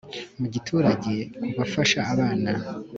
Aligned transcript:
mu 0.39 0.47
giturage 0.53 1.13
kubafasha 1.53 1.99
abana 2.13 2.51